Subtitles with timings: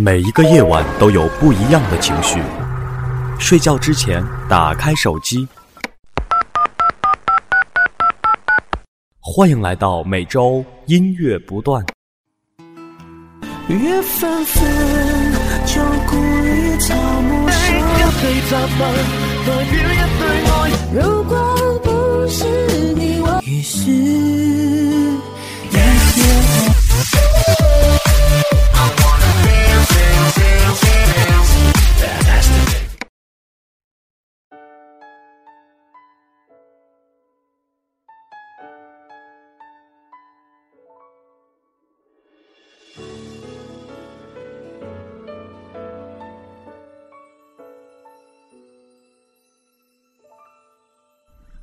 [0.00, 2.40] 每一个夜晚都有不一样的情绪。
[3.38, 5.46] 睡觉之前，打开手机。
[9.20, 11.84] 欢迎来到每周音乐不断。
[13.68, 14.72] 月纷纷，
[15.66, 17.82] 旧故里草木深。
[20.94, 22.44] 如果不是
[22.94, 23.90] 你，我于是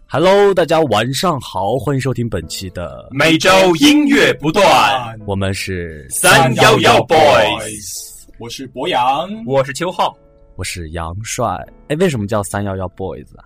[0.09, 10.15] Hello，大家晚上好，欢迎收听本期的每周音乐不断，我们是三幺幺 boys，我是博洋，我是邱浩，
[10.57, 11.47] 我是杨帅。
[11.87, 13.45] 哎，为什么叫三幺幺 boys 啊？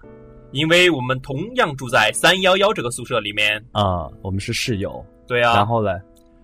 [0.51, 3.57] 因为我们同样住在三幺幺这个宿舍里面。
[3.71, 5.03] 啊，我们是室友。
[5.25, 5.97] 对啊，然后嘞，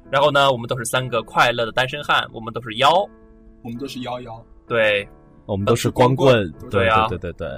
[0.10, 3.02] 然后呢，我们都是三个快乐的单身汉，我们都是幺，
[3.64, 5.06] 我们都是幺幺，对，
[5.46, 7.50] 我们都是光棍，对啊，对对对。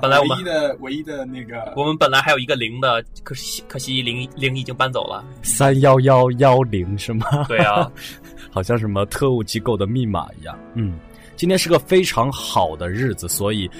[0.00, 5.24] 本来我们唯一的唯一的那个，我们本来还有一个零的，可惜可惜零零已经搬走了。
[5.42, 7.26] 三幺幺幺零是吗？
[7.48, 7.90] 对啊，
[8.50, 10.58] 好像什么特务机构的密码一样。
[10.74, 10.98] 嗯，
[11.34, 13.70] 今天是个非常好的日子，所以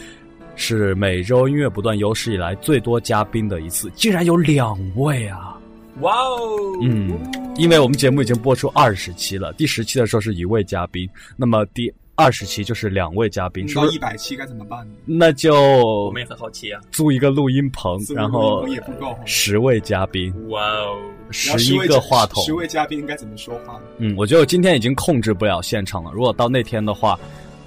[0.55, 5.59] 是每周音乐不断有史以来最多嘉宾的一次，竟然有两位啊！
[6.01, 7.19] 哇哦，嗯，
[7.57, 11.93] 因为我们节目已经播出二十期了，第十期的时候是一位嘉宾，那么第。
[12.17, 14.95] 二十期就是两位嘉宾，到一百期该怎么办呢？
[15.05, 16.81] 那就我们也很好奇啊。
[16.91, 19.15] 租一个录音棚，然后也不够。
[19.27, 20.99] 十位嘉宾，哇哦，
[21.31, 23.79] 十一个话筒，十位嘉宾应该怎么说话？
[23.99, 26.11] 嗯，我觉得我今天已经控制不了现场了。
[26.13, 27.21] 如果到那天的话，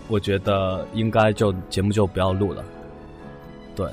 [0.08, 2.66] 我觉得应该就节目就不要录了。
[3.76, 3.88] 对，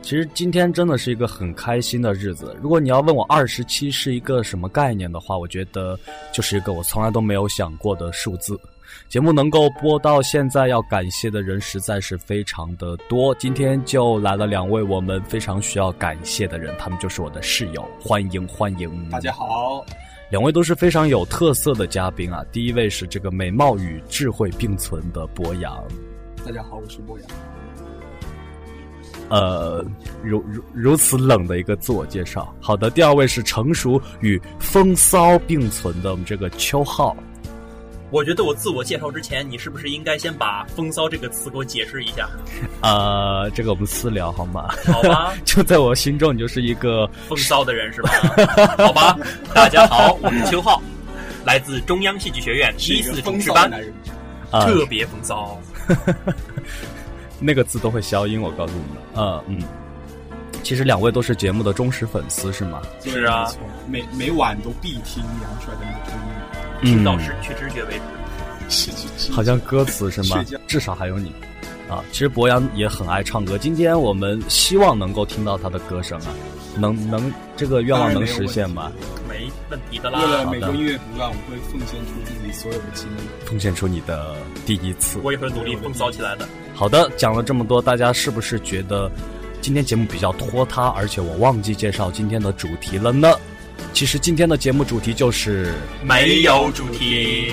[0.00, 2.56] 其实今天真的是一个很开心的日子。
[2.62, 5.98] 如果你要问我二十七是一个什么概念的话，我觉得
[6.32, 8.56] 就是一个我从来都没有想过的数字。
[9.08, 13.34] 节目能够播到现在，要感谢的人实在是非常的多。
[13.36, 19.08] 今天就来了两位我们非常需要感谢的人，他们就是我的室友，欢迎欢迎！
[19.08, 19.82] 大家好，
[20.30, 22.44] 两位都是非常有特色的嘉宾啊。
[22.52, 25.82] 第一位是这个美貌与智慧并存的博洋，
[26.44, 27.28] 大家好，我是博洋。
[29.30, 29.82] 呃，
[30.22, 32.54] 如如如此冷的一个自我介绍。
[32.60, 37.16] 好的，第二位是成熟与风骚并存的我们这个邱浩。
[38.10, 42.26] 我觉得我自我介绍之前，你是不是应该先把“风骚”这个词给我解释一下？
[42.80, 44.68] 呃， 这个我们私聊好吗？
[44.86, 45.34] 好吧。
[45.44, 48.10] 就在我心中，你就是一个风骚的人，是吧？
[48.78, 49.18] 好吧。
[49.54, 50.80] 大家好，我是邱浩，
[51.44, 53.70] 来自中央戏剧学院一四主持班，
[54.50, 55.60] 特别风骚。
[57.38, 59.02] 那个字都会消音，我告诉你们。
[59.16, 59.62] 嗯嗯。
[60.62, 62.80] 其实两位都是节目的忠实粉丝，是吗？
[63.04, 63.52] 是啊，
[63.86, 66.67] 每每晚都必听杨帅的那个声音。
[66.82, 68.00] 听到失去知觉为
[68.68, 68.90] 止，
[69.32, 70.44] 好像歌词是吗？
[70.66, 71.32] 至少还有你
[71.88, 72.04] 啊！
[72.12, 76.28] 其实博洋也很爱唱歌，今天我们希望能够听到他的歌声啊，
[76.76, 78.92] 能能这个愿望能实现吗？
[79.28, 80.20] 没问题的啦。
[80.20, 84.36] 为了每个音乐不断，我会奉献出自己所有的精力，奉献出你的
[84.66, 85.18] 第一次。
[85.22, 86.46] 我也会努力风骚起来的。
[86.74, 89.10] 好的，讲了这么多，大家是不是觉得
[89.60, 90.88] 今天节目比较拖沓？
[90.88, 93.32] 而且我忘记介绍今天的主题了呢？
[93.92, 97.52] 其实今天的节目主题就是没有主题，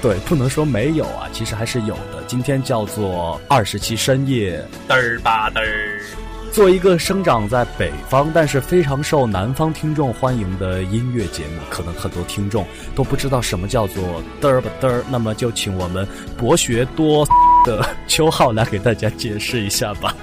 [0.00, 2.22] 对，不能说没有啊，其实还是有的。
[2.26, 6.02] 今天叫做二十七深夜嘚儿吧嘚儿。
[6.50, 15.04] 作为一个生长在北方但是非常受南方听众欢迎的音乐节目，可能很多听众都不知道什么叫做嘚儿吧嘚儿。
[15.10, 17.26] 那么就请我们博学多
[17.64, 20.16] 的邱浩来给大家解释一下吧。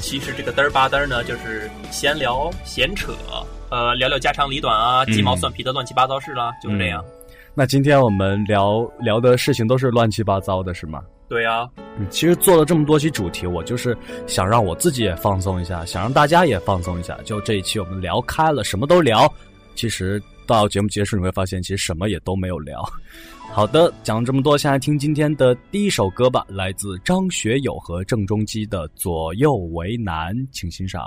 [0.00, 3.12] 其实这个嘚儿吧嘚儿呢，就是闲聊闲扯。
[3.68, 7.04] 呃，聊聊家长里短啊，鸡毛蒜皮的乱七八糟事啦，就是这样。
[7.54, 11.02] 那今天我们聊聊的事情都是乱七八糟的，是吗？
[11.28, 11.68] 对呀。
[11.98, 13.96] 嗯，其实做了这么多期主题，我就是
[14.26, 17.18] 想让我自己也放松一下，想让大家也放松一下。
[17.24, 19.32] 就这一期我们聊开了，什么都聊。
[19.74, 22.84] 其实到节目结束你会发现，其实什么也都没有聊。
[23.52, 31.02] 好的，讲了这么多，先来听今天的第一首歌吧，来自张学友和郑中基的《左右为难》，请欣赏。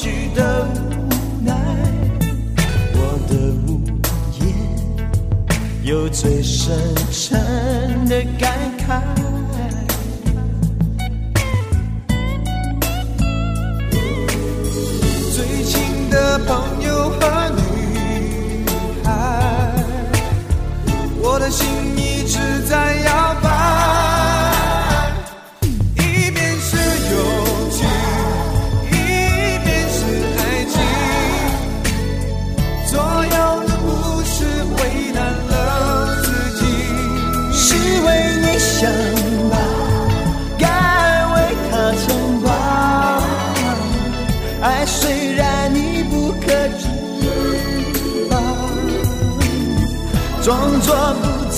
[0.00, 1.52] 空虚的无奈。
[2.94, 2.98] 我
[3.28, 3.34] 的
[3.66, 3.82] 无
[4.40, 4.48] 言，
[5.84, 6.74] 有最深
[7.10, 7.38] 沉
[8.06, 9.02] 的感慨。
[15.34, 17.60] 最亲的朋友和女
[19.04, 19.74] 孩，
[21.20, 21.66] 我的心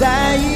[0.02, 0.51] 在意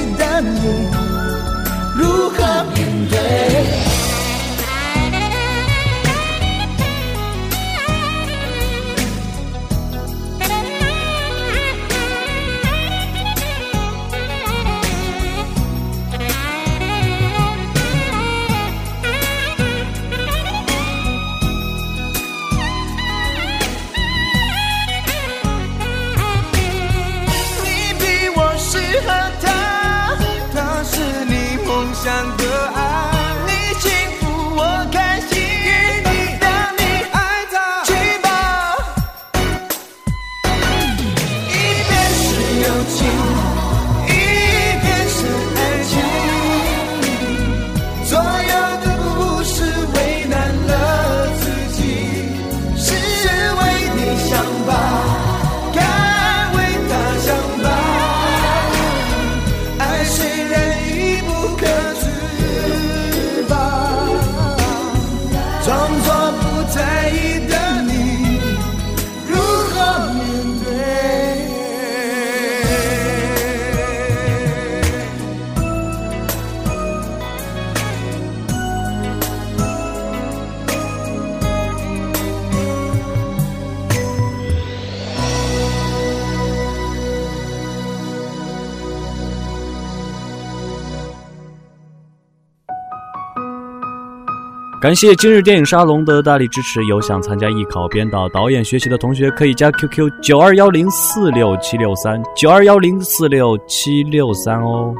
[94.86, 96.84] 感谢今日电影沙龙的大力支持。
[96.84, 104.94] 有想参加艺考、编导、导演学习的同学，可以加 QQ 九二幺零四六七六三九二幺零四六七六三哦。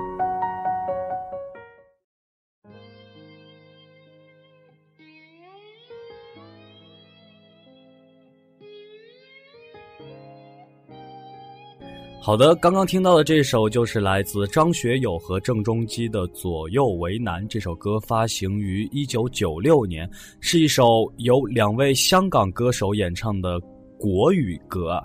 [12.26, 17.44] 好的，刚刚听到的这首就是来自张学友和郑中基的《左右为难》。
[17.46, 23.60] 这首歌发行于一九九六年，是一首由两位香港歌手演唱的
[23.96, 25.04] 国语歌啊。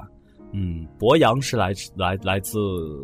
[0.51, 2.57] 嗯，博洋是来来来自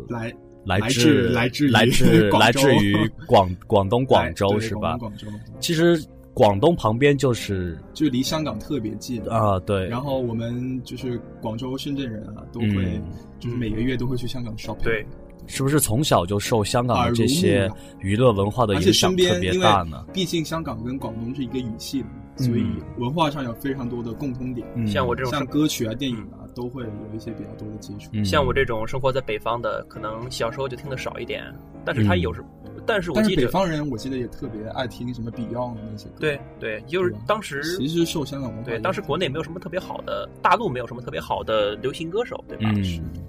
[0.08, 0.34] 来
[0.64, 4.98] 来来自自来自来自来自于广广东广州是吧？
[4.98, 5.26] 广东广州
[5.60, 5.96] 其实
[6.38, 9.20] 广东旁边就是就离香港特别近。
[9.28, 13.02] 啊，对，然后我们就是广州、深圳人啊，都会、嗯。
[13.40, 14.84] 就是每个月都会去香港 shopping。
[14.84, 15.04] 对，
[15.48, 17.68] 是不是从小就受香港的这些
[17.98, 20.06] 娱乐文化的影响特别大呢？
[20.12, 22.44] 毕竟香港跟广东是一个语系的，嗯。
[22.44, 22.64] 所以
[22.98, 24.64] 文化上有非常多的共通点。
[24.76, 24.86] 嗯。
[24.86, 28.10] 像我这种像歌曲啊、电影啊，都会有一些比较多的接触。
[28.12, 31.42] 嗯像我这种生活在北方的，可能小时候就听的少一点，
[31.84, 32.20] 但是它嗯。
[32.20, 32.44] 有时
[32.88, 36.14] 但是我但是记得，北方人，我记得也特别爱听什么 Beyond 那些歌。
[36.18, 42.72] 对对，就是当时其实受香港文化对当时国内没有什么特别好的，大陆没有什么特别好的流行歌手，对吧？
[42.74, 42.82] 嗯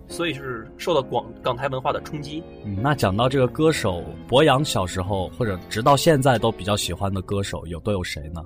[0.07, 2.41] 所以是受到广港台文化的冲击。
[2.65, 8.43] 嗯，那讲到这个歌手，博洋小时候或者直到现在都比较喜欢的歌手有都有谁呢？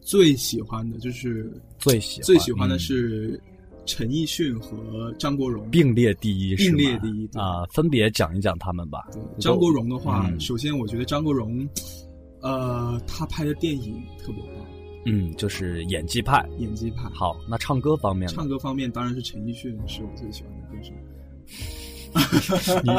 [0.00, 3.40] 最喜欢的就是最喜欢最喜欢的嗯是
[3.86, 5.68] 陈奕迅和张国荣。
[5.70, 9.08] 并列第一，并列第一对啊、分别讲一讲他们吧。
[9.12, 11.68] 对张国荣的话，嗯首先我觉得张国荣，
[12.40, 14.66] 呃，他拍的电影特别棒，
[15.06, 16.44] 嗯，就是演技派。
[16.58, 17.08] 演技派。
[17.12, 18.34] 好，那唱歌方面呢？
[18.34, 20.92] 唱歌方面当然是陈奕迅是我最喜欢的歌手。
[22.84, 22.92] 你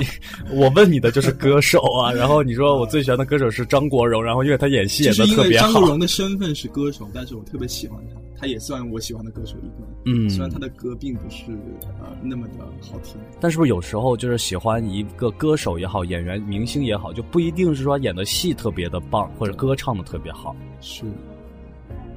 [0.53, 9.87] 我问你的就是歌手啊，然后你说我最喜欢的歌手是张国荣，然后因为他演戏演的特别好张国，荣的身份是歌手，但是我特别喜欢他，他也算我喜欢的歌手一个。
[10.05, 11.51] 嗯虽然他的歌并不是
[11.99, 21.03] 呃那么的好听，但是不是有时候就是喜欢一个歌手也好，演员明星也好，就不一定是说演的戏特别的棒，或者歌唱的特别好，是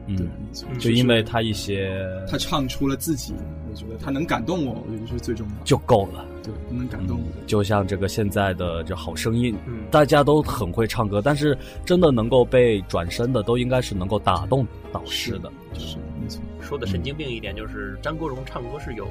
[0.06, 1.94] 嗯，对，就因为他一些
[2.26, 3.34] 他唱出了自己，
[3.70, 5.60] 我觉得他能感动我，我觉得是最重要的。
[5.64, 6.24] 就够了。
[6.42, 7.46] 对，能感动我。
[7.46, 15.52] 就像这个现在的这好声音，嗯大家都很会唱歌，但是真的能够被转身的，都应该是能够打动导师的。
[15.74, 16.40] 是没错。
[16.60, 19.06] 说的神经病一点，就是张国荣唱歌是有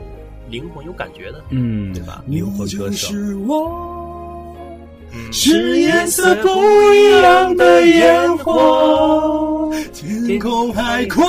[0.50, 1.44] 灵魂、有感觉的。
[1.50, 3.14] 嗯，对吧灵魂歌手。
[3.48, 4.56] 我，
[5.12, 6.48] 嗯，是颜色不
[6.94, 11.24] 一样的烟火，天空海阔。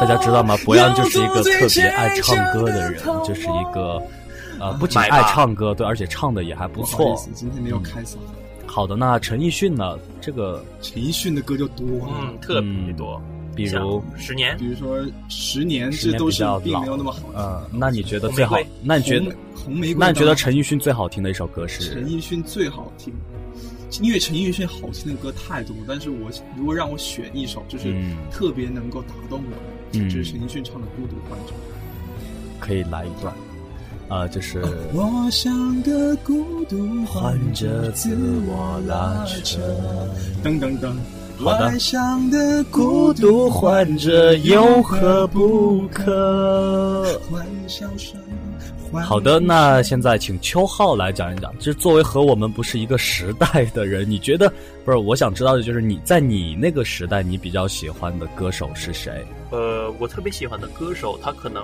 [0.00, 0.56] 大家知道吗？
[0.64, 4.00] 博洋就是一个特别爱唱歌的人，就是一个
[4.60, 7.16] 呃，不仅爱唱歌，对，而且唱的也还不错。
[7.34, 8.16] 今天没有开嗓。
[8.66, 9.98] 好的，那陈奕迅呢？
[10.20, 13.20] 这个陈奕迅的歌就多了，嗯，特别多，
[13.58, 14.98] 比如十年，比如说
[15.28, 17.34] 《十年》，这都是比较老并没有那么好听。
[17.34, 18.56] 呃，那你觉得最好？
[18.82, 19.96] 那你觉得红红玫瑰？
[19.98, 22.06] 那你觉得陈奕迅最好听的一首歌是陈？
[22.06, 23.12] 奕迅最好听？
[24.00, 31.52] 因为陈奕迅好听的歌太多，但是我如果让我选一首，就是嗯特别能够打动我的，嗯就是陈奕迅唱的《孤独患者》。
[32.60, 33.34] 可以来一段，
[34.08, 34.62] 啊、就是
[34.92, 38.14] 我像个孤独患者，自
[38.46, 39.58] 我拉扯。
[40.44, 40.92] 噔噔噔，
[41.40, 47.04] 好的外向的孤独患者有何不可？
[47.30, 48.20] 欢笑声。
[49.04, 54.52] 好的，那现在请邱浩来讲一讲，就是作为和我们不是一个时代的人，你觉得
[54.84, 54.96] 不是？
[54.96, 59.24] 我想知道的就是你在你那个时代，你比较喜欢的歌手是谁？
[59.50, 61.62] 呃，我特别喜欢的歌手，他可能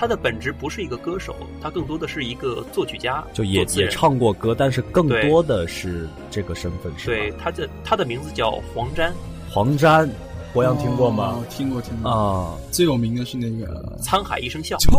[0.00, 3.86] 他的本质不是一个歌手，他更多的是一个作曲家，就也也。
[3.88, 7.14] 唱过歌，但是更多的是这个身份是吧？
[7.14, 9.12] 对，他的他的名字叫黄沾，
[9.50, 10.08] 黄沾，
[10.54, 11.44] 博洋听过吗哦？
[11.50, 12.10] 听过听过。
[12.10, 14.78] 啊最有名的是那个沧海一声笑。
[14.78, 14.90] 沧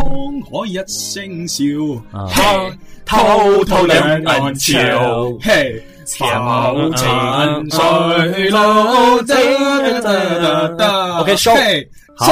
[0.44, 1.66] 海一声笑，
[2.12, 11.52] 啊嘿，偷偷兩人人潮嘿，潮情水路，哒哒哒哒哒 OK，收
[12.16, 12.28] 好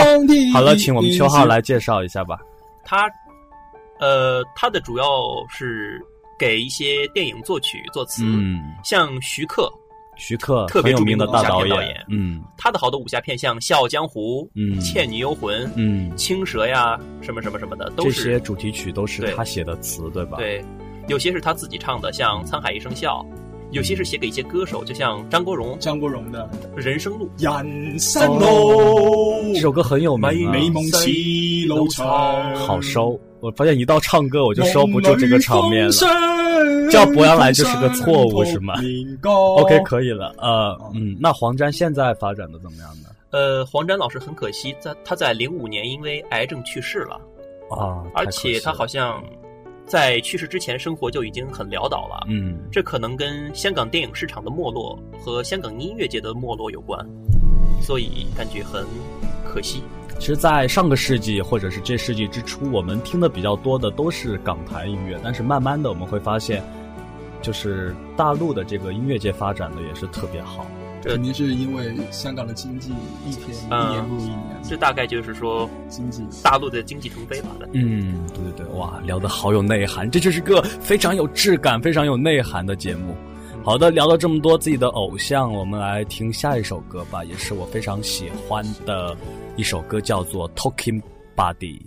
[0.53, 2.37] 好了，请我们秋浩来介绍一下吧。
[2.89, 3.07] 他，
[3.99, 5.05] 呃，他的主要
[5.47, 6.01] 是
[6.39, 9.71] 给一些电影作曲作词，嗯，像徐克，
[10.17, 20.65] 徐克特别很有名的大导著名的武侠片导演嗯他的好多武侠片，像《笑傲江湖》、嗯倩女幽魂》、嗯，青蛇呀，什么什么什么的，都是这些主题曲都是他写的词，对吧？，对，
[21.07, 23.23] 有些是他自己唱的，像《沧海一声笑》，
[23.71, 27.29] 有些是写给一些歌手，就像张国荣《张国荣的人生路》。
[27.43, 31.07] 人生路，这首歌很有名啊，美梦似
[31.67, 33.19] 路長，好收。
[33.41, 35.91] 我发现一到唱歌我就收不住这个场面了。
[36.91, 38.73] 叫博洋来就是个错误是吗
[39.23, 40.33] OK，OK，可以了。
[40.39, 43.09] 呃，嗯，那黄沾现在发展的怎么样呢？
[43.31, 47.21] 呃，黄沾老师很可惜，在他在零五年因为癌症去世了，
[47.69, 49.23] 啊，而且他好像像
[49.89, 52.27] 在去世之前生活就已经很潦倒了。
[52.29, 57.03] 嗯，这可能跟香港电影市场的没落和香港音乐界的没落有关，
[57.81, 58.85] 所以感觉很
[59.43, 59.81] 可惜。
[60.19, 66.61] 其实，在上个世纪或者是这世纪之初，我们听的比较多的都是港台音乐，但是慢慢的我们会发现，
[67.41, 70.67] 就是大陆的这个音乐界发展的也是特别好。
[71.01, 72.91] 这肯定是因为香港的经济
[73.25, 77.69] 一天一嗯年不如一年，这大概就是说经济大陆的经济腾飞吧的。
[77.73, 83.15] 嗯，对对对，哇，聊得好有内涵，这就是个非常有质感、非常有内涵的节目。
[83.63, 89.15] 好的，聊了这么多自己的偶像，我们来听下一首歌吧，也是我非常喜欢的
[89.55, 91.01] 一首歌，叫做《Talking
[91.35, 91.77] Body》。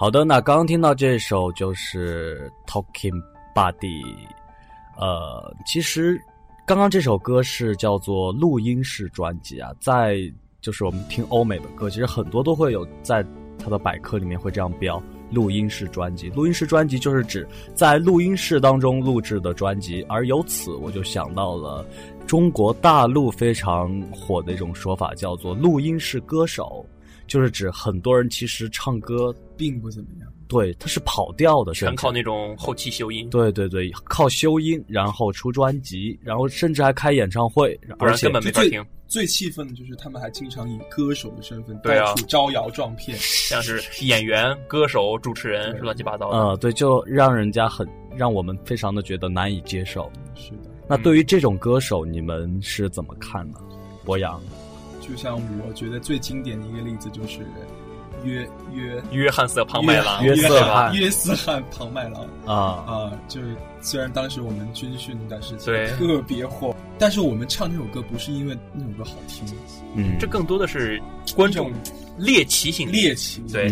[0.00, 3.20] 好的，那刚刚听到这首就是《Talking
[3.52, 3.74] Body》，
[4.96, 6.16] 呃，其实
[6.64, 10.18] 刚刚这首歌是叫做录音室专辑啊，在
[10.60, 13.26] 就是我们听欧美的歌，其实很多都会有在
[13.58, 15.02] 它的百科里面会这样标。
[15.32, 21.84] 录音室专辑，录音室专辑就是指在录音室当中录制的专辑，而由此我就想到了
[22.24, 26.86] 中国大陆非常火的一种说法，叫做录音室歌手，
[27.26, 38.82] 就是指很多人其实唱歌并不怎么样，对，他是跑调的，全靠那种后期修音，对对对，靠修音，然后出专辑，然后甚至还开演唱会，不然根本没法听。
[39.08, 46.36] 最气愤的就是他们还经常以歌手的身份到处招摇撞骗，像是演员、歌手、主持人，是乱七八糟的。
[46.36, 50.12] 呃，对，就让人家很让我们非常的觉得难以接受。
[50.34, 50.70] 是的。
[50.86, 53.58] 那对于这种歌手，你们是怎么看呢？
[54.04, 54.38] 博洋，
[55.00, 57.40] 就像我觉得最经典的一个例子就是
[58.24, 59.02] 约约。
[59.10, 62.22] 约翰瑟庞麦郎，约瑟翰约瑟翰庞麦郎。
[62.46, 62.84] 啊。
[62.86, 65.86] 啊，就是虽然当时我们军训那段时间对。
[65.96, 66.74] 特别火。
[67.00, 69.46] 但是我们唱这首歌不是因为那首歌好听，
[69.94, 71.00] 嗯，这更多的是
[71.36, 71.72] 观众
[72.16, 73.70] 猎奇性，猎奇，对，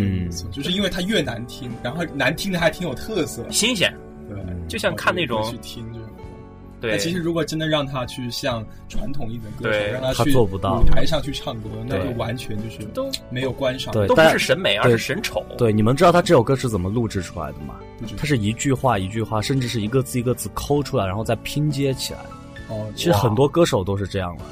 [0.53, 3.93] 就是因为它越难听，然后难听的还挺有特色，新鲜，
[4.29, 5.99] 对，就像看那种去听这
[6.81, 6.99] 对。
[6.99, 15.45] 其实如果真的让他去像传统一点歌手，让他去做不到舞台上去唱歌，那就完全就是都没有观赏，对，都不是审美，而是审丑。
[15.57, 17.77] 对，你们知道他这首歌是怎么录制出来的吗？
[18.17, 22.21] 他是一句话一句话，甚至是一个字一个字抠出来，然后再拼接起来。
[22.69, 24.45] 哦，其实很多歌手都是这样的，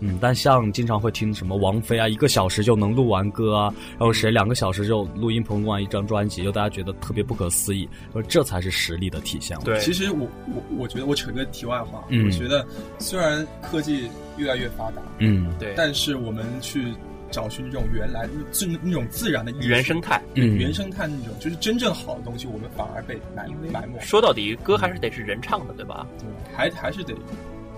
[0.00, 9.58] 嗯，但像经常会听什么王菲啊，一个小时就能录完歌啊，然后谁两个小时就录音棚录完一张专辑，就大家觉得特别不可思议，说这才是实力的体现。
[9.60, 12.66] 对，其实我我我觉得我扯个题外话，嗯，我觉得
[12.98, 16.92] 虽然科技越来越发达，嗯，对，但是我们去。
[17.32, 24.00] 找寻这种原来自那种自然的原生态，嗯，原生态那种就是真正好的东西，我们反而被埋埋没。
[24.00, 26.04] 说到底，歌还是得是人唱的，对吧？
[26.18, 27.14] 对，还还是得。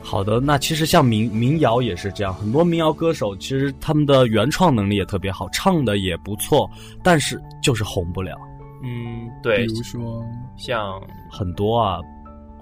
[0.03, 6.69] 好的，那其实像民民谣也是这样，很多民谣歌手其实他们的原创能力也特别好，唱的也不错，
[7.03, 8.37] 但是就是红不了。
[8.83, 9.67] 嗯，对。
[9.67, 10.23] 比如说
[10.57, 11.99] 像很多啊，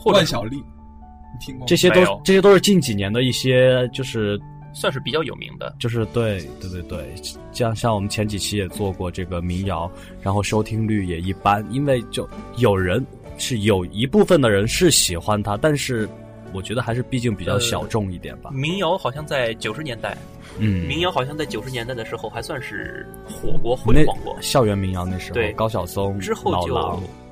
[0.04, 1.66] 万晓丽，你听过？
[1.66, 4.40] 这些都这些都是近几年的一些就是。
[4.72, 7.12] 算是比较有名的，就是对对对对，
[7.50, 9.90] 像像我们前几期也做过这个民谣，
[10.22, 12.24] 然后收听率也一般，因为就
[12.56, 13.04] 有人
[13.36, 16.08] 是有一部分的人是喜欢他，但是
[16.52, 18.50] 我觉得还是毕竟比较小众一点吧。
[18.52, 20.16] 民谣好像在九十年代，
[20.58, 25.52] 嗯，民谣好像在九十年代的时候还算是火过辉煌过，校园民谣那时候，对。
[25.52, 26.74] 高晓松之后就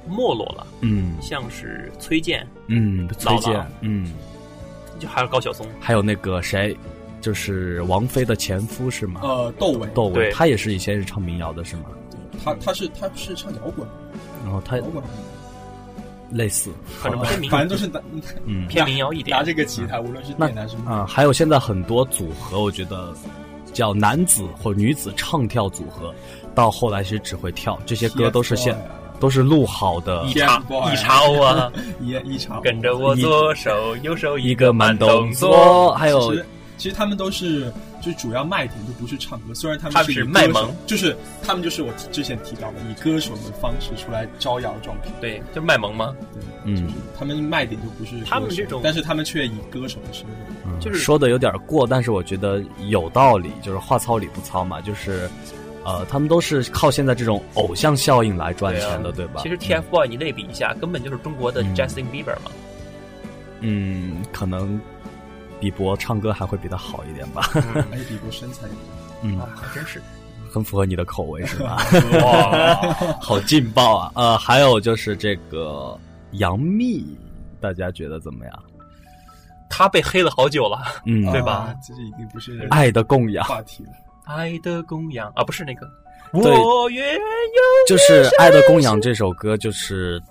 [0.08, 4.12] 没落了，嗯，像是崔健，嗯，崔健，嗯，
[4.98, 6.76] 就还有高晓松，还有那个谁。
[7.20, 9.20] 就是王菲的前夫是吗？
[9.24, 11.86] 呃，窦唯，窦唯，他也是以前是唱民谣的，是吗？
[12.44, 13.86] 他他是他是唱摇滚，
[14.44, 15.02] 然后他摇滚
[16.30, 17.90] 类似，反正反正都是
[18.44, 18.66] 嗯。
[18.68, 23.12] 偏民谣一点，拿这个吉他，无论是电男是啊，还有现在很多组合，我觉得
[23.72, 26.14] 叫男子或女子唱跳组合，
[26.54, 28.76] 到后来其实只会跳，这些歌都是现
[29.18, 30.62] 都是录好的，一叉
[30.92, 36.34] 一叉欧啊， 一一叉，跟着我左手右手一个慢动作，还有。
[36.76, 46.14] 其实他们都是，就主要卖点就不是唱歌，虽然他们是卖萌，就是他们就是我之前提到的以歌手的方式出来招摇撞骗，对，就卖萌吗？
[46.32, 55.28] 对，嗯，他们卖点就不是他们这种，但是他们却以歌手的身份，就是说的有点过，但是我觉得有道理，就是话糙理不糙嘛，就是，
[55.84, 59.40] 呃，他们都是靠现在这种偶像效应来赚钱的，对吧？
[59.42, 62.50] 其实 TFBOY 你类比一下，根本就是中国的 Justin Bieber 嘛，
[63.60, 64.80] 嗯，可能。
[65.60, 67.42] 比伯唱歌还会比他好一点吧？
[67.42, 68.66] 还有比伯身材，
[69.22, 70.00] 嗯，还真是
[70.52, 71.78] 很符合你的口味，是吧？
[72.22, 72.74] 哇，
[73.20, 74.12] 好劲爆啊！
[74.14, 75.98] 呃，还有就是这个
[76.32, 77.04] 杨幂，
[77.60, 78.62] 大家觉得怎么样？
[79.68, 81.74] 她被黑了好久了，嗯，对吧？
[81.86, 83.92] 这是已经不是爱的供养话题了。
[84.24, 85.86] 爱的供养啊，不是那个，
[86.32, 87.20] 我愿有
[87.86, 90.22] 就是《爱的供养》这首歌，就是。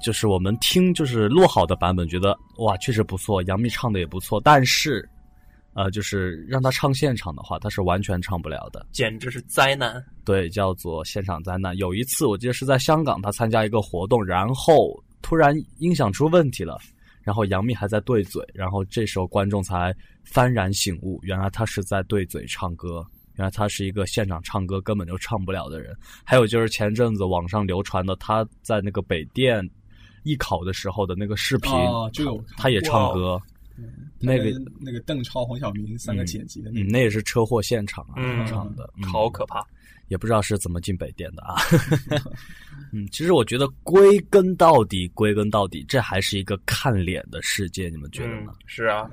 [0.00, 5.06] 就是我们听就是录好的版本，觉得哇确实不错，杨幂唱的也不错，但是，
[5.74, 10.02] 呃，就是让她唱现场的话，她是完全唱不了的，简直是灾难。
[10.24, 11.76] 对，叫做现场灾难。
[11.76, 16.78] 有一次我记得是在香港，她参加一个活动，然后突然音响出问题了，
[17.22, 19.94] 然后杨幂还在对嘴，然后这时候观众才
[20.32, 25.94] 幡然醒悟，原来她是在对嘴唱歌，原来她是一个现场唱歌根本就唱不了的人。
[26.24, 29.68] 还有就是前阵子网上流传的她在那个北电。
[30.22, 31.72] 艺考的时候的那个视频，
[32.12, 33.40] 就有他也唱歌，
[34.18, 39.64] 那个那个邓超、黄晓明三个剪辑的那嗯，个，那也是车祸现场啊，嗯唱的，嗯好可怕。
[40.08, 41.54] 也不知道是怎么进北电的啊。
[42.92, 49.08] 嗯，其实我觉得归根到底，归根到底，这还是一个看脸的世界，你们觉得嗯呢？，是啊，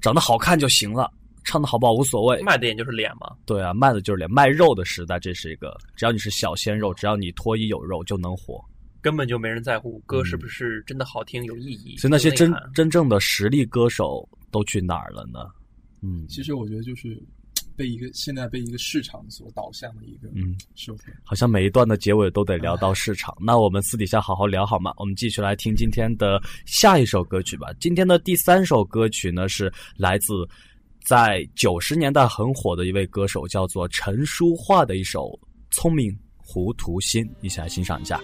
[0.00, 2.40] 长得好看就行了，唱的好不好无所谓。
[2.42, 3.34] 卖的也就是脸嘛。
[3.44, 8.64] 对啊，卖的就是脸，卖肉的时代，这是一个，只要你是小鲜肉，只要你脱衣有肉就能火。
[9.00, 11.94] 根本就没人在乎歌是不是真的好听有意义。
[11.96, 15.40] 嗯所以那些真真正的实力歌手都去哪儿了呢？
[16.02, 17.22] 嗯其实我觉得就是
[17.76, 21.00] 被一个现在被一个市场所导向的一个嗯，社会。
[21.24, 23.36] 好像每一段的结尾都得聊到市场。
[23.40, 24.92] 那我们私底下好好聊好吗？
[24.96, 27.68] 我们继续来听今天的下一首歌曲吧。
[27.78, 30.32] 今天的第三首歌曲呢是来自
[31.04, 35.28] 在九十年代很火的一位歌手，叫做陈淑桦的一首
[35.70, 38.18] 《聪明糊涂心》，一起来欣赏一下。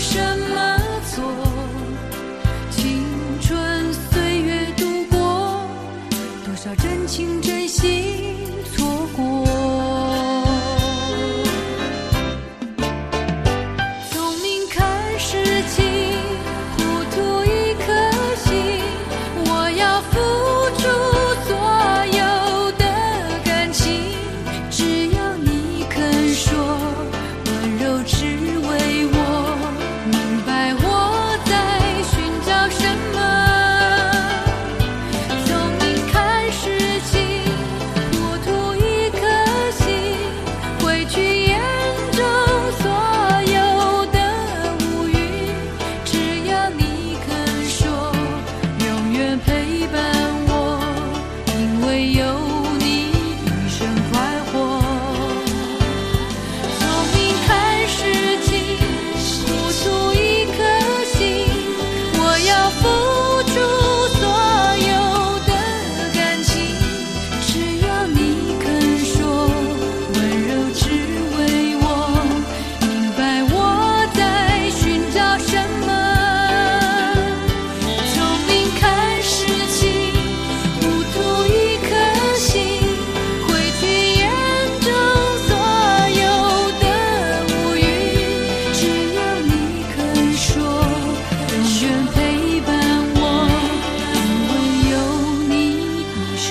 [0.00, 0.16] 什
[0.48, 0.78] 么
[1.10, 1.24] 错，
[2.70, 3.02] 青
[3.40, 5.66] 春岁月度过，
[6.46, 7.57] 多少真情真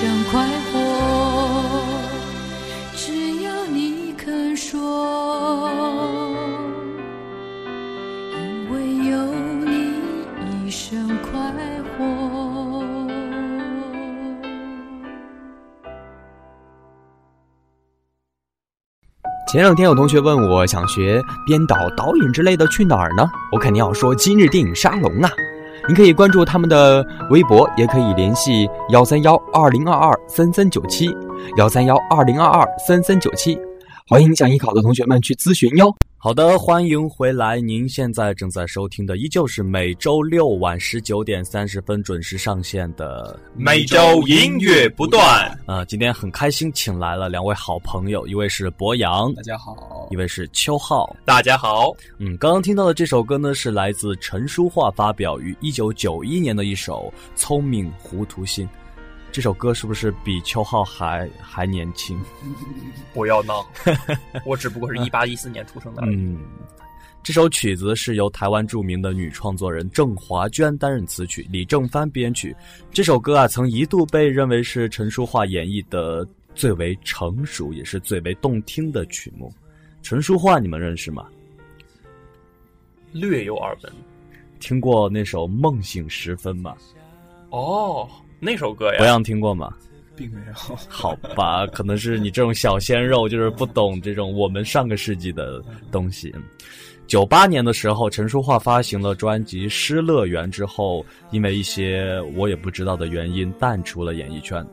[0.00, 0.78] 生快活。
[2.94, 5.68] 只要你肯说，
[8.32, 9.18] 因为有
[9.64, 9.94] 你，
[10.64, 11.52] 一生快
[11.98, 12.06] 活。
[19.48, 23.28] 前两天有同学问我想学编导、导演之类的去哪儿呢？
[23.50, 25.30] 我肯定要说今日电影沙龙啊！
[25.88, 31.10] 您可以关注他们的微博，也可以联系幺三幺二零二二三三九七
[31.56, 33.58] 幺三幺二零二二三三九七，
[34.06, 35.96] 欢迎想艺考的同学们去咨询哟。
[36.20, 37.60] 好的，欢迎回来！
[37.60, 45.56] 您现在正在收听的依旧是每周六晚十九点三十分准时上线的每周音乐不断。
[45.66, 51.14] 呃，今天很开心，请来了两位好朋友，一位是博洋，大家好一，位是邱浩。
[51.24, 58.66] 大家好，嗯，刚刚听到的这首歌呢，是来自陈淑桦发表于一九九一年的一首《聪明糊涂心》。
[59.30, 62.20] 这首歌是不是比邱浩还还年轻？
[63.14, 63.66] 不要闹，
[64.44, 66.02] 我只不过是 一八一四年出生的。
[66.06, 66.38] 嗯，
[67.22, 72.54] 这首曲子是由台湾著名的女创作人郑华娟担任词曲，李正帆编曲。
[72.90, 79.52] 这首歌啊，曾一度被认为是陈淑桦演绎的最为成熟，也是最为动听的曲目。
[80.02, 81.26] 陈淑桦，你们认识吗？
[83.12, 83.92] 略有耳闻。
[84.58, 86.74] 听过那首《梦醒时分》吗？
[87.50, 88.08] 哦，
[88.40, 89.74] 那首歌博呀，洋听过吗？
[90.14, 90.76] 并没有。
[90.88, 96.34] 好吧， 可能是你这种小鲜肉，就是不懂这种我们上个世纪的东西。
[97.06, 104.64] 九八年的时候，陈淑桦发行了专辑《失乐园》之后，因为一些我也不知道的原因淡出了演艺圈。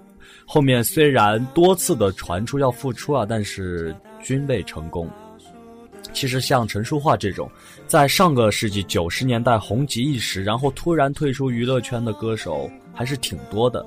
[0.46, 5.10] 后面虽然多次的传出要复出啊，但是均未成功。
[6.14, 7.50] 其实像陈淑桦这种，
[7.88, 13.86] 在上个世纪九十年代红极一时，然后突然退出娱乐圈的歌手还是挺多的。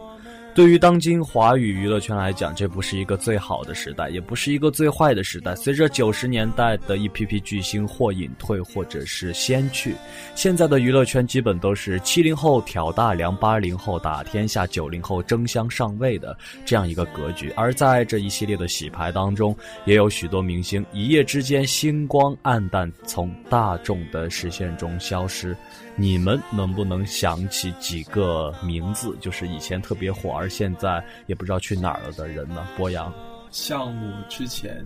[0.55, 5.55] 对于当今华语娱乐圈来讲，这不是一个最好的时代，也不是一个最坏的时代。
[5.55, 9.94] 随着九十年代的一批批巨星或隐退，或者是先去，
[10.35, 17.53] 现在的娱乐圈基本都是七零后挑大梁，八零后打天下，九零后争相上位的这样一个格局。
[17.55, 25.57] 而在这一系列的洗牌当中，也有许多明星一夜之间星光黯淡，从大众的视线中消失。
[25.99, 32.67] 你们能不能想起几个名字，就是以前特别火，而现在也不知道去哪儿了的人呢？
[32.77, 33.13] 博洋，
[33.51, 34.85] 像我之前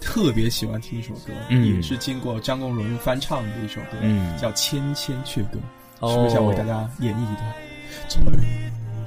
[0.00, 5.58] 特别喜欢听一首歌，嗯也是经过张国荣翻唱的一首歌，嗯叫《千千阙歌》，
[5.98, 7.52] 哦是不是想为大家演绎一段？
[8.10, 8.22] 吹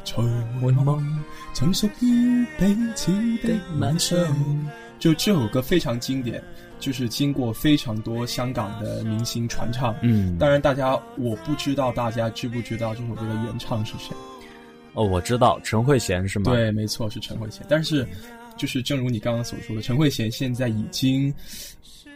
[0.03, 3.11] 吹梦，曾属于彼此
[3.47, 4.17] 的晚上。
[4.97, 6.41] 就这首歌非常经典，
[6.85, 9.95] 就是经过非常多香港的明星传唱。
[10.03, 14.15] 嗯，当然，大家我不知道大家知不知道这首歌的原唱是谁？
[14.93, 17.61] 哦，我知道陈慧娴是吗？，对，没错，是陈慧娴。
[17.67, 18.07] 但是，
[18.55, 21.33] 就是正如你刚刚所说的，陈慧娴现在已经，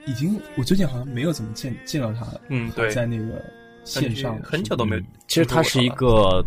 [0.06, 2.40] 已经，我最近好像没有怎么见见到她了。
[2.50, 3.44] 嗯，对，在那个
[3.84, 5.02] 线上很久都没有。
[5.28, 6.46] 其实她是一个，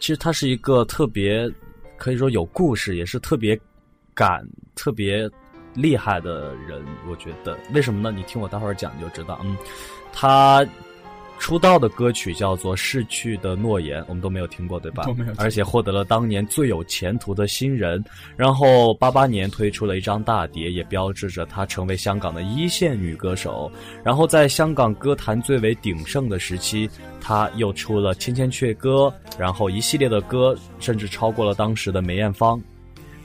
[0.00, 1.48] 其实她是一个特别
[1.98, 3.56] 可以说有故事，也是特别
[4.12, 5.30] 敢、特别
[5.76, 6.84] 厉害的人。
[7.08, 8.10] 我觉得为什么呢？
[8.16, 9.38] 你听我待会儿讲就知道。
[9.44, 9.56] 嗯，
[10.12, 10.66] 他
[11.38, 15.04] 出道的歌曲叫做《逝去的诺言》，我们都没有听过，对吧？
[15.04, 18.02] 都没有而且获得了当年最有前途的新人。
[18.36, 23.70] 然后八八年推出了一张大碟，也标志着她成为香港的一线女歌手。
[24.02, 26.88] 然后在香港歌坛最为鼎盛的时期，
[27.20, 32.58] 她又出了《千千阙歌》，然后一系列的歌，甚至超过了当时的梅艳芳，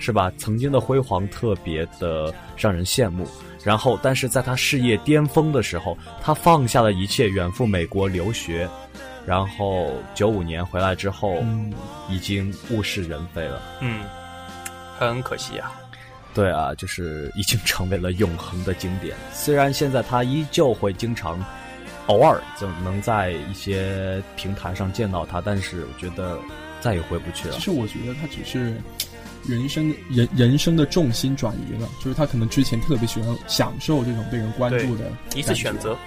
[0.01, 0.29] 是吧？
[0.37, 3.25] 曾经的辉煌特别的让人羡慕。
[3.63, 8.67] 然后，但是在他事业巅峰的时候，他放下了一切，远赴美国留学。
[9.23, 11.71] 然后九五年回来之后，嗯
[12.09, 13.61] 已经物是人非了。
[13.79, 14.01] 嗯，
[14.97, 15.71] 很可惜啊。
[16.33, 19.15] 对啊，就是已经成为了永恒的经典。
[19.31, 21.39] 虽然现在他依旧会经常，
[22.07, 26.39] 偶尔就能在一些平台上见到他，但是我觉得
[26.79, 27.61] 再也回不去了其。
[27.61, 28.81] 实我觉得他只是
[29.47, 35.97] 人生人人生的重心转移了，就是他可能之前特别喜欢享受这种被人关注的一次选择，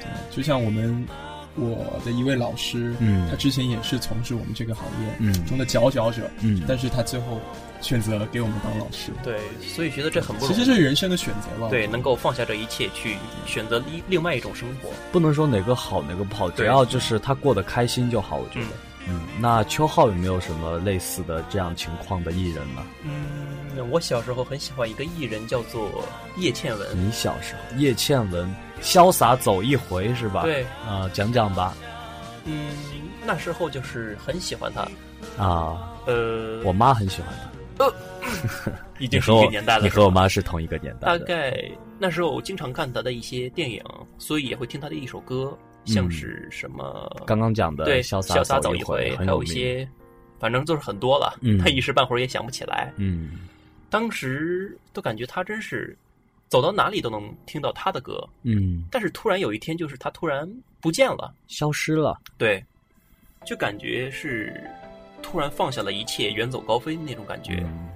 [0.00, 1.06] 对就像我们
[1.54, 7.40] 我的一位老师，嗯他之前也是从事我们这个行业嗯中的佼佼者，嗯，但是他最后
[7.80, 10.56] 选择给我们当老师，对，所以觉得这很不容易。
[10.56, 11.68] 其实是人生的选择吧。
[11.68, 14.88] 对，能够放下这一切去选择另另外一种生活。
[15.10, 18.36] 不能说哪个好哪个不好，只要就是他过得开心就好。
[18.36, 18.68] 我觉得，嗯，
[19.40, 22.86] 那邱浩有没有什么类似的这样情况的艺人呢？
[23.02, 26.04] 嗯，我小时候很喜欢一个艺人，叫做
[26.36, 26.88] 叶倩文。
[26.96, 30.42] 你小时候，叶倩文潇洒走一回是吧？
[30.42, 31.74] 对，啊、讲讲吧。
[32.44, 32.70] 嗯，
[33.24, 34.82] 那时候就是很喜欢他。
[35.42, 37.32] 啊，呃，我妈很喜欢
[37.78, 37.84] 他。
[37.84, 37.94] 呃，
[38.98, 39.82] 已经是一你和我个年代了。
[39.84, 41.24] 你和我妈是同一个年代大。
[41.24, 41.58] 概
[41.98, 43.82] 那时候我经常看他的一些电影，
[44.18, 49.14] 所以也会听他的一首歌，像是什么嗯刚刚讲的对潇潇洒走一回。
[49.16, 49.88] 还有一些，
[50.38, 52.92] 反正就是很多了，嗯他一时半会儿也想不起来。
[52.96, 53.48] 嗯
[53.90, 55.96] 当时都感觉他真是
[56.48, 62.18] 走到哪里都能听到他的歌，嗯，但是突然有一天，就是他突然不见了，消失了。
[62.38, 62.64] 对，
[63.44, 64.52] 就感觉是
[65.22, 67.62] 突然放下了一切，远走高飞那种感觉。
[67.66, 67.88] 嗯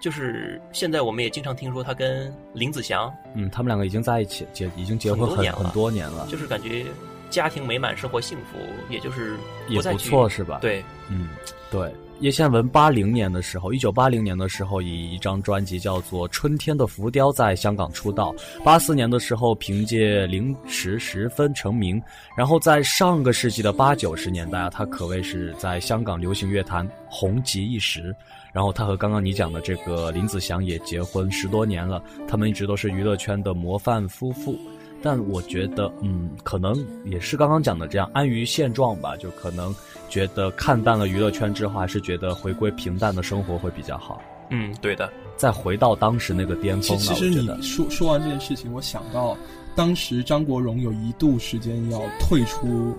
[0.00, 6.86] 就是现在我们也经常听说他跟林子祥，嗯，他们两个已经在一起，结已经结婚很很多年了就是感觉
[7.30, 9.36] 家庭美满，生活幸福，也就是
[9.68, 11.28] 也不错是吧？，对，嗯，
[11.70, 11.92] 对。
[12.20, 18.34] 叶倩文八零年的时候，一九八零年的时候，以一张专辑叫做《春天的浮雕》在香港出道。
[18.64, 22.02] 八四年的时候，凭借《零时十分》成名。
[22.36, 28.12] 然后在上个世纪的八九十年代啊，他可谓是在香港流行乐坛红极一时。
[28.52, 34.58] 然后他和刚刚你讲的这个林子祥也结婚十多年了，他们一直都是娱乐圈的模范夫妇。
[35.00, 36.74] 但我觉得，嗯，可能
[37.04, 39.16] 也是刚刚讲的这样，安于现状吧。
[39.16, 39.72] 就可能
[40.08, 44.20] 觉得看淡了娱乐圈之后，还是觉得回归平淡的生活会比较好。
[44.50, 49.36] 嗯，对的，再回到当时那个巅峰了，其其实我觉得你说说完这件事情，我想到
[49.76, 52.92] 当时张国荣有一度时间要退出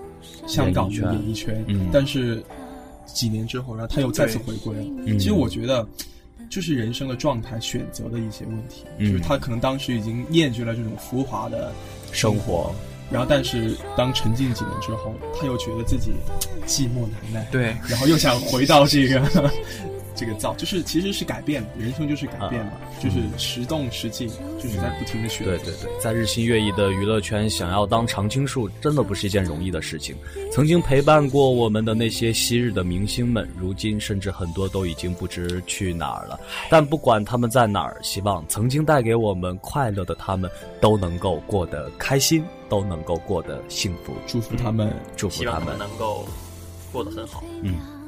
[0.46, 2.42] 香港的演艺圈演艺圈，嗯但是
[3.12, 4.82] 几年之后，然后他又再次回归了。
[5.06, 5.86] 嗯其实我觉得。
[6.48, 11.72] 就是人生的状态、选择的一些问题，嗯就是他可能当时已经厌倦了这种浮华的
[12.10, 12.74] 生活，
[13.08, 16.10] 然后但是当沉浸几年之后，他又觉得自己
[16.66, 19.20] 寂寞难耐，对，然后又想回到这个
[20.14, 25.56] 这个造，就是其实是改变，人生就是改变嘛，就是时动时静，就是在不停的选择。
[25.56, 30.14] 对对对，在日新月异的娱乐圈，想要当常青树，真的不是一件容易的事情。
[30.52, 36.38] 曾经陪伴过我们的那些昔日的明星们，如今甚至很多都已经不知去哪儿了。
[36.68, 40.50] 但不管他们在哪儿，希望曾经带给我们快乐的他们，
[40.80, 44.12] 都能够过得开心，都能够过得幸福。
[44.26, 44.92] 祝福他们。
[45.16, 45.78] 祝福他们他们。
[45.78, 46.26] 能够
[46.92, 47.42] 过得很好。
[47.62, 47.99] 嗯。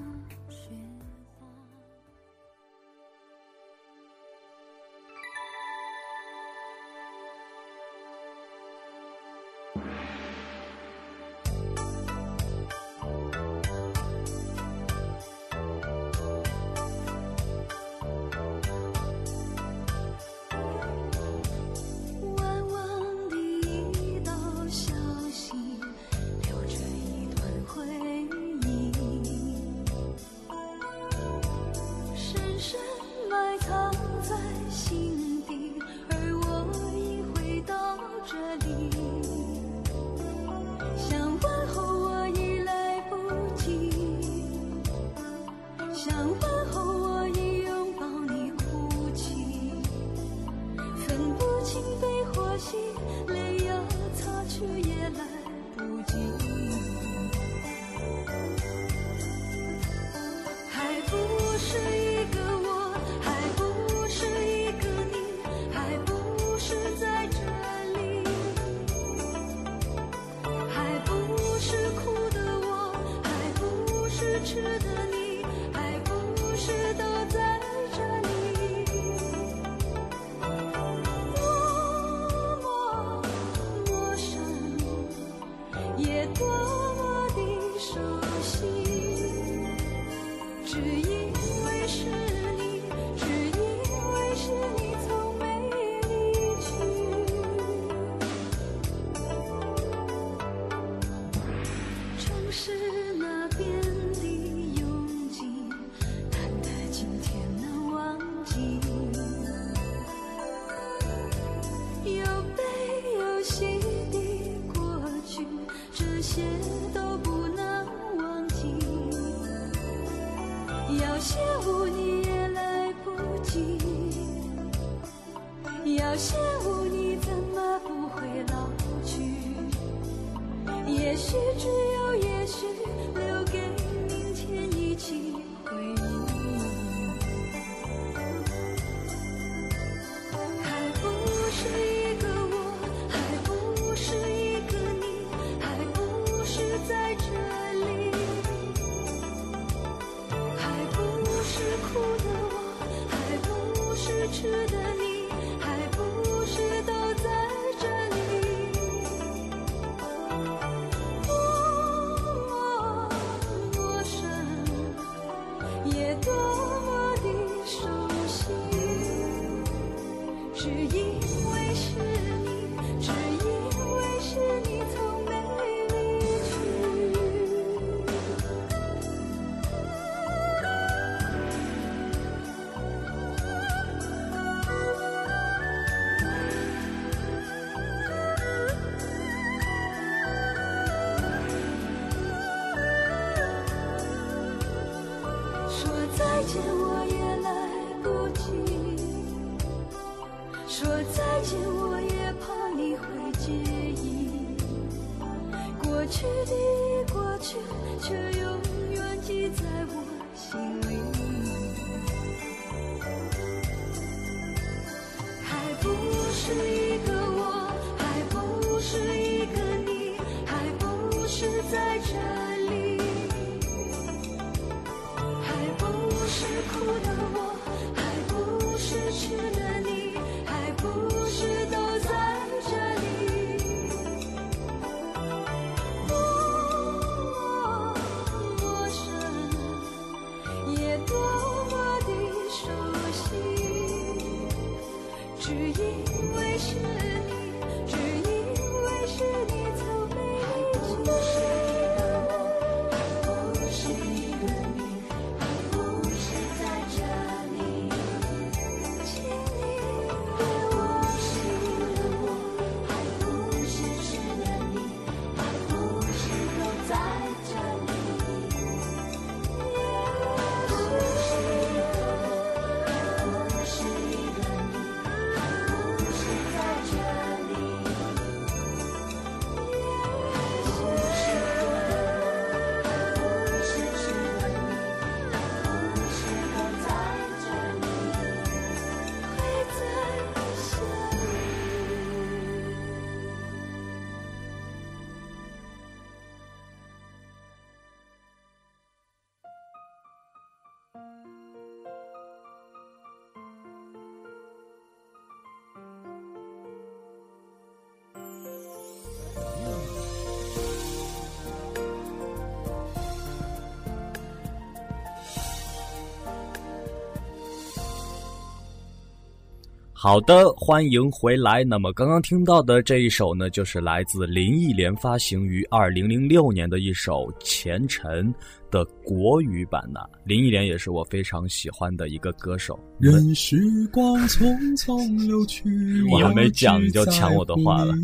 [320.03, 321.62] 好的，欢迎回来。
[321.62, 328.26] 那么刚刚听到的这一首呢，就是来自林忆莲发行于二零零六年的一首《前尘》
[328.68, 332.76] 的国语版呐、林忆莲也是我非常喜欢的一个歌手。
[332.98, 333.57] 任时
[333.92, 335.70] 光匆匆流去，
[336.11, 337.94] 我还没讲你就抢我的话了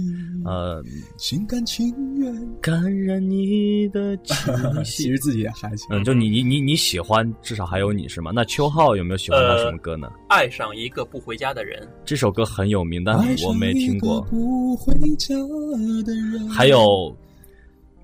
[0.49, 0.82] 呃，
[1.18, 2.34] 心甘情愿。
[2.61, 4.34] 感染你的气
[4.84, 5.03] 其。
[5.11, 5.86] 实自己也还行。
[5.90, 8.30] 嗯，就你你你你喜欢，至少还有你是吗？
[8.34, 10.11] 那秋浩有没有喜欢他呃什么歌呢？
[10.28, 14.22] 爱上一个不回家的人，这首歌很有名，但我没听过。
[14.22, 15.34] 不回家
[16.05, 16.49] 的人。
[16.49, 17.14] 还有，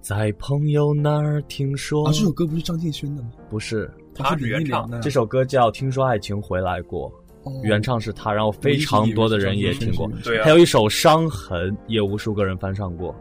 [0.03, 3.31] 在朋友那儿听说，啊，这首歌不是张敬轩的吗？
[3.49, 5.01] 不是他是原唱的。
[5.01, 7.15] 这首歌叫《听说爱情回来过》，哦
[7.63, 10.11] 原唱是他，然后非常多的人也听过。
[10.23, 13.15] 对啊还有一首《伤痕》，也无数个人翻唱过，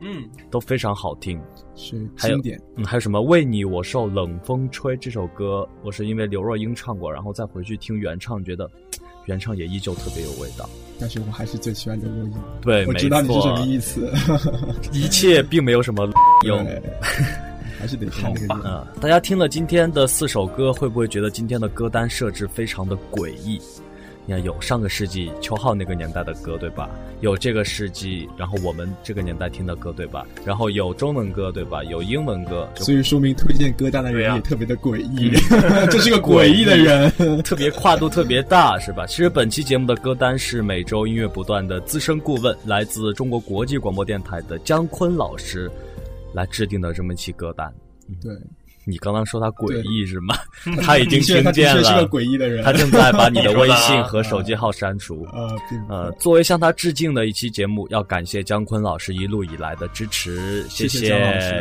[0.00, 1.40] 嗯，都非常好听。
[1.74, 2.60] 是还有经典。
[2.76, 8.70] 嗯，还有什么《为你我受冷风吹》这首歌，我是因为刘若英唱过，然后再回去听原唱，觉得
[9.26, 10.68] 原唱也依旧特别有味道。
[11.00, 12.34] 但是我还是最喜欢刘若英。
[12.60, 14.12] 对，没我知道你是什么，意思。
[14.92, 16.06] 一切并没有什么
[16.46, 16.64] 用。
[17.82, 18.62] 对还是得看那个人。
[18.64, 23.60] 嗯，大家听了今天的四首歌，会不会觉得今天的歌单设置非常的诡异？
[24.24, 26.88] 你看，有上个世纪邱浩那个年代的歌，对吧？
[27.22, 30.24] 有这个世纪，然后我们这个年代听的歌，对吧？
[30.44, 31.82] 然后有中文歌，对吧？
[31.82, 35.32] 有英文歌，所以说明推荐歌单的人也特别的诡异，
[35.90, 37.10] 这是个诡异的人。
[37.42, 39.04] 特别跨度特别大，是吧？
[39.08, 45.68] 其实本期节目的歌单是每周音乐不断的资深顾问，来自中国国际广播电台的姜昆老师
[46.34, 47.72] 来制定的这么一期歌单。
[48.20, 48.36] 对，
[48.84, 50.34] 你刚刚说他诡异是吗？
[50.82, 52.64] 他已经听见他是个了，诡异的人。
[52.64, 55.26] 他正在把你的 微信和手机号删除。
[55.88, 61.00] 呃，作为向他致敬的一期节目，要感谢姜昆老师一路以来的支持，谢谢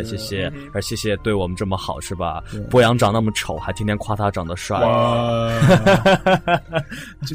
[0.03, 2.59] 谢谢而谢谢对我们这么好，是吧对？
[2.61, 4.79] 博洋长那么丑，还天天夸他长得帅，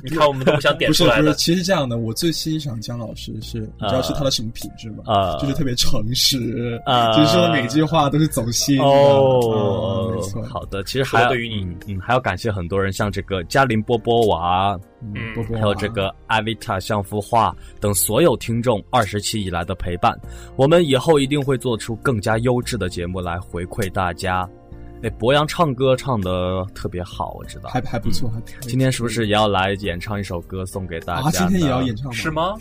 [0.03, 5.05] 你看我们都不想点不是不是，出来的，其实这样的，我最欣赏姜老师是，你知道是他的什么品质吗？
[5.07, 8.84] 啊就是特别诚实，啊就是说每句话都是走心的。
[9.77, 20.18] 哦嗯没错，好的，其实还要对于你嗯嗯，还要感谢很多人，像这个嘉林波波娃，嗯嗯波波还有这个艾维塔像幅画等所有听众二十期以来的陪伴，
[20.57, 24.49] 我们以后一定会做出更加优质的节目来回馈大家。
[25.03, 27.68] 哎，博洋唱歌唱的特别好，我知道。
[27.68, 31.29] 还还不错，还今天是不是也要来演唱一首歌送给大家？
[31.29, 31.31] 啊？
[31.31, 31.95] 今天也要演？
[31.95, 32.12] 唱吗？
[32.12, 32.31] 是？
[32.31, 32.55] 吗？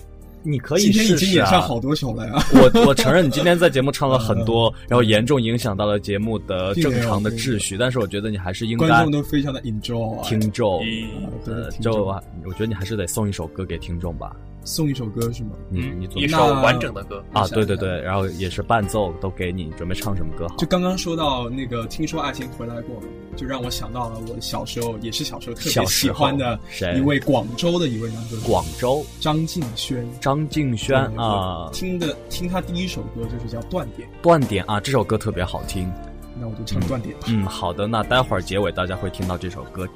[0.45, 2.33] 你可以今天已试试啊经演唱好多首了呀。
[2.53, 14.35] 我我承认你今天在节目唱了很多，然后严重影响到了节目的正常的秩序，但是我觉得你还是应该观众都非常的 enjoy 听众，听众就我觉得你还是得送一首歌给听众吧。
[14.65, 15.51] 送一首歌是吗？
[15.69, 17.23] 嗯，你一首完整的歌。
[17.31, 20.55] 啊，对对对，然后也是伴奏都给你，准备唱什么歌好？
[20.57, 22.99] 就刚刚说到那个，听说爱情回来过，
[23.37, 30.05] 就让我想到了我小时候，也是小时候特别喜欢的谁一位广州的一位男歌手，广州张敬轩。
[30.19, 35.89] 张敬轩啊，听的听他第一首歌就是叫《断点》，断点啊，这首歌特别好听。
[36.37, 37.27] 那我就唱《断点》吧。
[37.29, 39.87] 嗯，好的，那待会儿结尾大家会听到这首歌，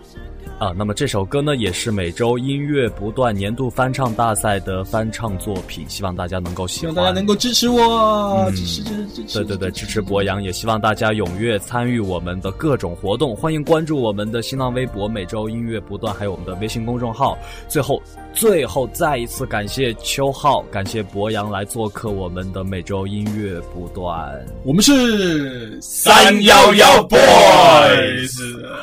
[0.60, 9.38] 啊，那么这首歌呢也是每周音乐不断年度翻唱大赛的翻唱作品，希望大家能够喜欢，希望大家能够支持我，嗯支持支持支持。
[9.38, 17.38] 对对对，支持博洋，也希望大家踊跃参与我们的各种活动，欢迎关注我们的新浪微博“每周音乐不断”，还有我们的微信公众号。
[17.70, 18.02] 最后，
[18.34, 24.46] 最后再一次感谢秋浩，感谢博洋来做客我们的每周音乐不断。
[24.66, 28.30] 我们是三幺幺 boys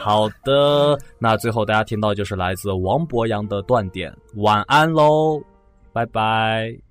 [0.03, 5.43] 好的，那最后大家听到就是来自王博洋的断点，晚安喽，
[5.93, 6.86] 拜拜。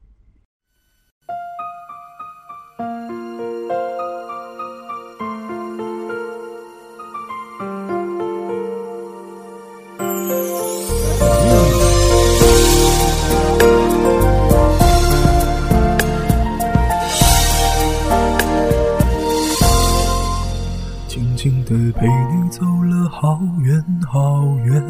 [21.75, 24.81] 静地陪你走了好远好远，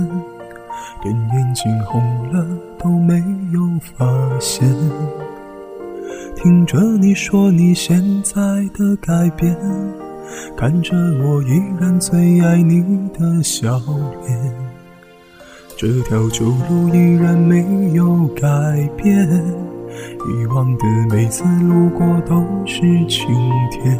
[1.04, 2.46] 连眼睛红了
[2.78, 3.16] 都没
[3.52, 3.60] 有
[3.98, 4.06] 发
[4.40, 4.68] 现。
[6.36, 8.36] 听着你说你现在
[8.74, 9.58] 的改变，
[10.56, 12.84] 看着我依然最爱你
[13.18, 13.80] 的笑
[14.28, 14.54] 脸，
[15.76, 18.46] 这条旧路依然没有改
[18.96, 19.28] 变，
[20.28, 23.28] 以往的每次路过都是晴
[23.72, 24.00] 天。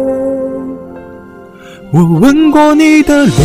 [1.93, 3.35] 我吻过你的脸，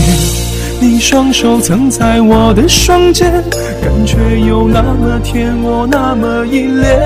[0.80, 3.42] 你双手曾在我的双肩，
[3.82, 6.96] 感觉有那么甜，我那么依恋。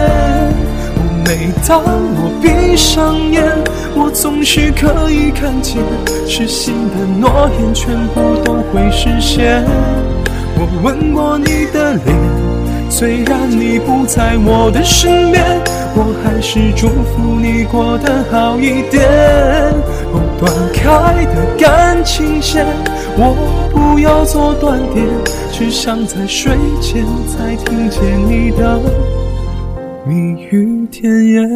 [1.24, 3.42] 每当我闭上眼，
[3.94, 5.78] 我总是可以看见，
[6.28, 9.64] 实心的诺言全部都会实现。
[10.58, 12.14] 我吻过你的脸，
[12.90, 15.42] 虽然你不在我的身边，
[15.94, 19.00] 我还是祝福你过得好一点。
[20.12, 22.66] 哦，断开的感情线，
[23.16, 23.34] 我
[23.70, 25.06] 不要做断点，
[25.52, 28.78] 只想在睡前再听见你的
[30.04, 30.14] 蜜
[30.50, 31.48] 语甜言。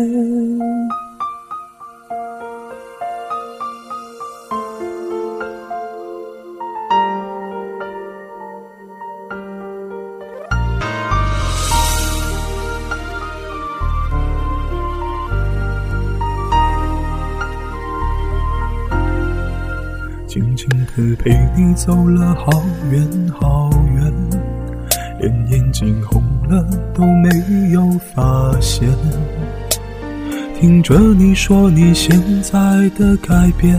[20.94, 24.12] 静地陪你走了好远好远，
[25.18, 26.64] 连眼睛红了
[26.94, 27.28] 都没
[27.72, 28.88] 有发现。
[30.60, 33.78] 听着你说你现在的改变，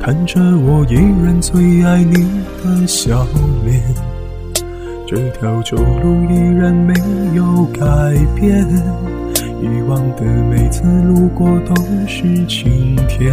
[0.00, 0.94] 看着我依
[1.24, 2.26] 然最爱你
[2.62, 3.24] 的笑
[3.64, 3.80] 脸，
[5.06, 6.94] 这条旧路依然没
[7.34, 7.80] 有改
[8.34, 8.66] 变，
[9.62, 11.74] 以往的每次路过都
[12.06, 13.32] 是晴天。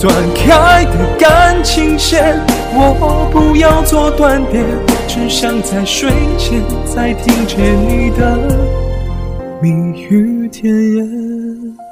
[0.00, 2.34] 断开的感情线，
[2.72, 4.64] 我不要做断点，
[5.06, 8.38] 只想在睡前再听见你的
[9.60, 9.68] 蜜
[10.00, 11.89] 语甜言。